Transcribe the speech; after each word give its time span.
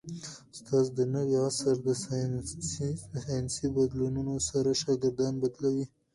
استاد 0.53 0.87
د 0.97 0.99
نوي 1.13 1.35
عصر 1.45 1.75
د 1.87 1.89
ساینسي 3.25 3.67
بدلونونو 3.75 4.33
سره 4.49 4.69
شاګردان 4.81 5.33
بلدوي. 5.41 5.85